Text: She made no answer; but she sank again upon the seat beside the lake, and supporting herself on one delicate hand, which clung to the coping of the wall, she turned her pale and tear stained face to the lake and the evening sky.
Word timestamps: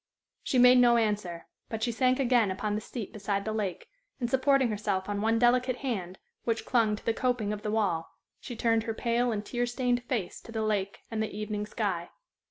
She 0.41 0.57
made 0.57 0.79
no 0.79 0.97
answer; 0.97 1.45
but 1.69 1.83
she 1.83 1.91
sank 1.91 2.19
again 2.19 2.49
upon 2.49 2.73
the 2.73 2.81
seat 2.81 3.13
beside 3.13 3.45
the 3.45 3.53
lake, 3.53 3.87
and 4.19 4.27
supporting 4.31 4.69
herself 4.69 5.07
on 5.07 5.21
one 5.21 5.37
delicate 5.37 5.75
hand, 5.75 6.17
which 6.43 6.65
clung 6.65 6.95
to 6.95 7.05
the 7.05 7.13
coping 7.13 7.53
of 7.53 7.61
the 7.61 7.69
wall, 7.69 8.09
she 8.39 8.55
turned 8.55 8.81
her 8.85 8.95
pale 8.95 9.31
and 9.31 9.45
tear 9.45 9.67
stained 9.67 10.01
face 10.05 10.41
to 10.41 10.51
the 10.51 10.63
lake 10.63 11.03
and 11.11 11.21
the 11.21 11.29
evening 11.29 11.67
sky. 11.67 12.09